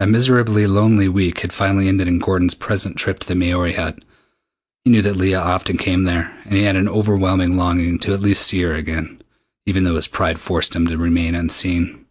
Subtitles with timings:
[0.00, 4.00] A miserably lonely week had finally ended in Gordon's present trip to the Maori Hut.
[4.84, 8.18] He knew that Leah often came there, and he had an overwhelming longing to at
[8.20, 9.22] least see her again,
[9.66, 12.04] even though his pride forced him to remain unseen.